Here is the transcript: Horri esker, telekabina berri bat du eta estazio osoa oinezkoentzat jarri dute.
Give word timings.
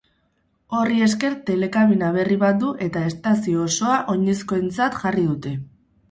Horri 0.75 1.01
esker, 1.07 1.33
telekabina 1.49 2.07
berri 2.15 2.37
bat 2.43 2.57
du 2.63 2.71
eta 2.85 3.03
estazio 3.09 3.59
osoa 3.67 3.99
oinezkoentzat 4.15 4.97
jarri 5.03 5.27
dute. 5.27 5.53